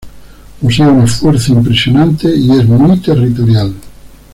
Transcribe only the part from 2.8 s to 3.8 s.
territorial.